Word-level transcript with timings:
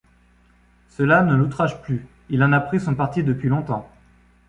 Cela 0.87 1.21
ne 1.21 1.35
l’outrage 1.35 1.79
plus, 1.83 2.07
il 2.29 2.41
en 2.43 2.53
a 2.53 2.59
pris 2.59 2.79
son 2.79 2.95
parti 2.95 3.23
depuis 3.23 3.49
longtemps. 3.49 3.87